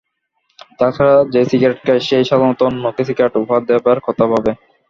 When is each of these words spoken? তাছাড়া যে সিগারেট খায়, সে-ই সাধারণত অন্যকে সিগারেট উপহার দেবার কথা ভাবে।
তাছাড়া 0.79 1.15
যে 1.33 1.41
সিগারেট 1.49 1.79
খায়, 1.85 2.01
সে-ই 2.07 2.25
সাধারণত 2.29 2.59
অন্যকে 2.67 3.01
সিগারেট 3.07 3.33
উপহার 3.37 3.61
দেবার 3.69 3.97
কথা 4.07 4.23
ভাবে। 4.31 4.51